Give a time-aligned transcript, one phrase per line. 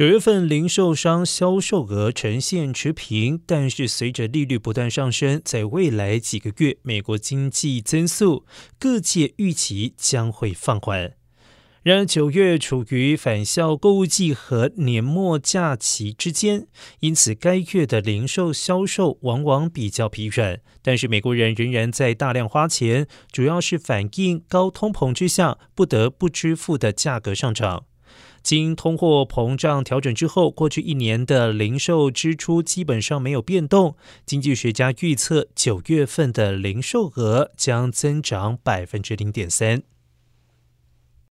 [0.00, 8.46] 九月份零售商销售额呈现持平，但是随着利率不断上升，在未来几个月，美国经济增速
[8.78, 11.12] 各界预期将会放缓。
[11.82, 16.66] 然而，九月处于返校购物季和年末假期之间，
[17.00, 20.62] 因此该月的零售销售往往比较疲软。
[20.80, 27.84] 但是，美国人仍然在大量花钱，主要是反映高通膨之下不得不支付的价格上涨。
[28.42, 33.96] 经通货膨胀调整之后，过去一年的零售支出基本上没有变动。
[34.24, 39.82] 经济学家预测，九月份的零售额将增长百分之零点三。